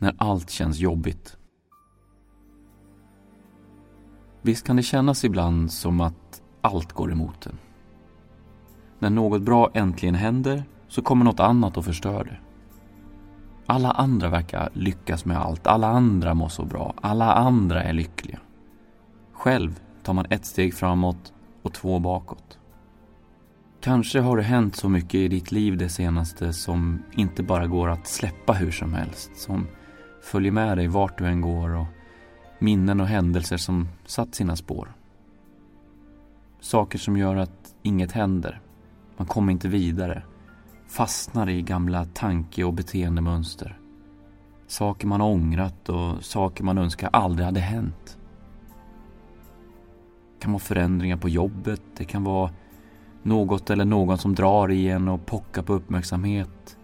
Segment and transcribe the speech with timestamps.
[0.00, 1.36] när allt känns jobbigt.
[4.42, 7.58] Visst kan det kännas ibland som att allt går emot en.
[8.98, 12.38] När något bra äntligen händer så kommer något annat och förstör det.
[13.66, 18.38] Alla andra verkar lyckas med allt, alla andra mår så bra, alla andra är lyckliga.
[19.32, 21.32] Själv tar man ett steg framåt
[21.62, 22.58] och två bakåt.
[23.80, 27.88] Kanske har det hänt så mycket i ditt liv det senaste som inte bara går
[27.88, 29.66] att släppa hur som helst, som
[30.22, 31.86] följer med dig vart du än går och
[32.58, 34.92] minnen och händelser som satt sina spår.
[36.60, 38.60] Saker som gör att inget händer.
[39.16, 40.22] Man kommer inte vidare.
[40.86, 43.78] Fastnar i gamla tanke och beteendemönster.
[44.66, 48.18] Saker man ångrat och saker man önskar aldrig hade hänt.
[50.34, 51.82] Det kan vara förändringar på jobbet.
[51.96, 52.50] Det kan vara
[53.22, 56.76] något eller någon som drar i en och pockar på uppmärksamhet.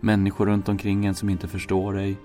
[0.00, 2.16] Människor runt omkring en som inte förstår dig.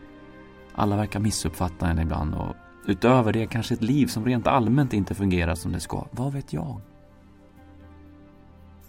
[0.76, 5.16] Alla verkar missuppfatta en ibland och utöver det kanske ett liv som rent allmänt inte
[5.16, 6.06] fungerar som det ska.
[6.12, 6.82] Vad vet jag?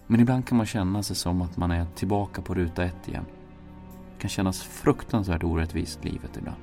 [0.07, 3.25] Men ibland kan man känna sig som att man är tillbaka på ruta ett igen.
[4.15, 6.63] Det kan kännas fruktansvärt orättvist, livet ibland.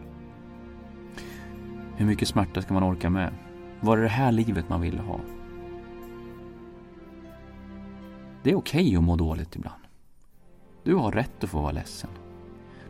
[1.95, 3.33] Hur mycket smärta ska man orka med?
[3.80, 5.20] Var det det här livet man ville ha?
[8.44, 9.81] Det är okej okay att må dåligt ibland.
[10.83, 12.09] Du har rätt att få vara ledsen.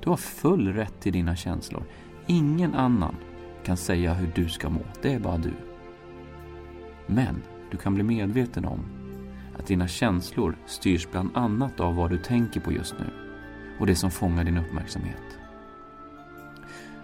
[0.04, 1.84] Du har full rätt till dina känslor.
[2.32, 3.16] Ingen annan
[3.64, 4.82] kan säga hur du ska må.
[5.02, 5.54] Det är bara du.
[7.08, 8.80] Men du kan bli medveten om
[9.60, 13.06] att dina känslor styrs bland annat av vad du tänker på just nu
[13.80, 15.40] och det som fångar din uppmärksamhet.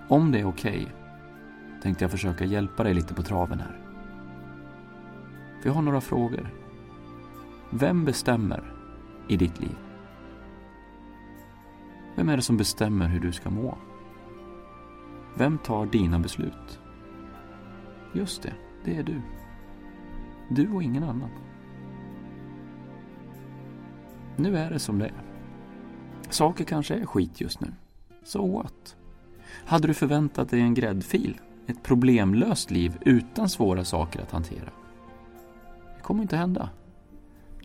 [0.08, 0.92] Om det är okej okay,
[1.82, 3.80] tänkte jag försöka hjälpa dig lite på traven här.
[5.62, 6.50] För jag har några frågor.
[7.70, 8.64] Vem bestämmer
[9.28, 9.76] i ditt liv?
[12.16, 13.78] Vem är det som bestämmer hur du ska må?
[15.38, 16.80] Vem tar dina beslut?
[18.14, 18.54] Just det,
[18.86, 19.22] det är du.
[20.50, 21.30] Du och ingen annan.
[24.36, 25.24] Nu är det som det är.
[26.30, 27.68] Saker kanske är skit just nu.
[28.24, 28.96] So what?
[29.66, 31.40] Hade du förväntat dig en gräddfil?
[31.68, 34.70] Ett problemlöst liv utan svåra saker att hantera?
[35.96, 36.70] Det kommer inte hända.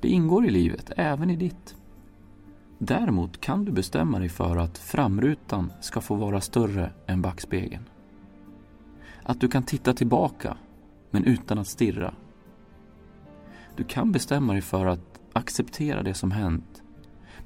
[0.03, 1.77] Det ingår i livet, även i ditt.
[2.83, 7.85] Däremot kan du bestämma dig för att framrutan ska få vara större än backspegeln.
[9.23, 10.57] Att du kan titta tillbaka,
[11.11, 12.15] men utan att stirra.
[13.77, 16.83] Du kan bestämma dig för att acceptera det som hänt,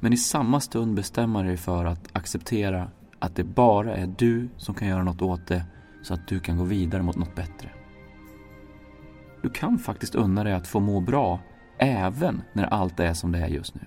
[0.00, 4.74] men i samma stund bestämma dig för att acceptera att det bara är du som
[4.74, 5.64] kan göra något åt det
[6.02, 7.70] så att du kan gå vidare mot något bättre.
[9.42, 11.40] Du kan faktiskt unna dig att få må bra
[11.78, 13.86] även när allt är som det är just nu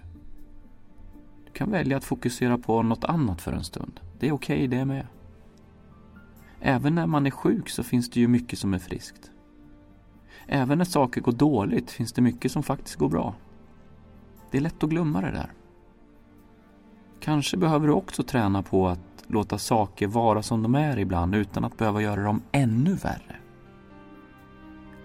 [1.57, 3.99] kan välja att fokusera på något annat för en stund.
[4.19, 5.07] Det är okej okay, det med.
[6.61, 9.31] Även när man är sjuk så finns det ju mycket som är friskt.
[10.47, 13.35] Även när saker går dåligt finns det mycket som faktiskt går bra.
[14.51, 15.51] Det är lätt att glömma det där.
[17.19, 21.63] Kanske behöver du också träna på att låta saker vara som de är ibland utan
[21.63, 23.35] att behöva göra dem ännu värre.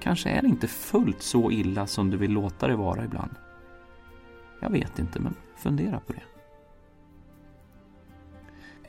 [0.01, 3.35] Kanske är det inte fullt så illa som du vill låta det vara ibland.
[4.61, 6.32] Jag vet inte, men fundera på det.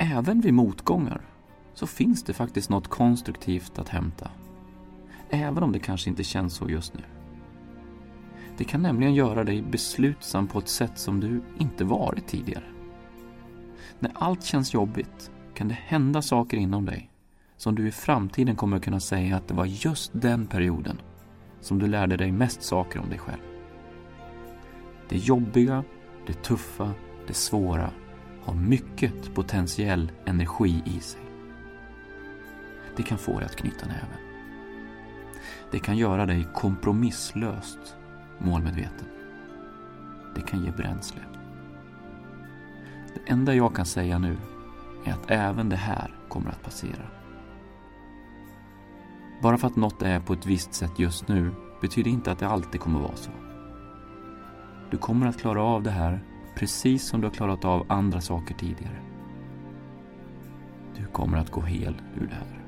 [0.03, 1.21] Även vid motgångar
[1.73, 4.29] så finns det faktiskt något konstruktivt att hämta.
[5.29, 7.01] Även om det kanske inte känns så just nu.
[8.57, 12.63] Det kan nämligen göra dig beslutsam på ett sätt som du inte varit tidigare.
[13.99, 17.09] När allt känns jobbigt kan det hända saker inom dig
[17.57, 21.01] som du i framtiden kommer att kunna säga att det var just den perioden
[21.61, 23.41] som du lärde dig mest saker om dig själv.
[25.09, 25.83] Det jobbiga,
[26.27, 26.91] det tuffa,
[27.27, 27.89] det svåra
[28.45, 31.21] har mycket potentiell energi i sig.
[32.95, 34.17] Det kan få dig att knyta näven.
[35.71, 37.95] Det kan göra dig kompromisslöst
[38.39, 39.07] målmedveten.
[40.35, 41.21] Det kan ge bränsle.
[43.13, 44.37] Det enda jag kan säga nu
[45.05, 47.07] är att även det här kommer att passera.
[49.41, 51.51] Bara för att något är på ett visst sätt just nu
[51.81, 53.31] betyder inte att det alltid kommer vara så.
[54.91, 56.23] Du kommer att klara av det här
[56.63, 59.01] precis som du har klarat av andra saker tidigare.
[60.97, 62.62] Du kommer att gå hel ur det här.